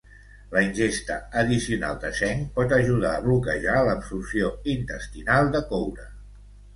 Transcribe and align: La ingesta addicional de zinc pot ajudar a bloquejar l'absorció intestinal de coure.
La 0.53 0.61
ingesta 0.67 1.17
addicional 1.41 1.99
de 2.05 2.09
zinc 2.19 2.47
pot 2.55 2.73
ajudar 2.77 3.11
a 3.17 3.19
bloquejar 3.25 3.75
l'absorció 3.89 4.49
intestinal 4.77 5.53
de 5.57 5.63
coure. 5.75 6.07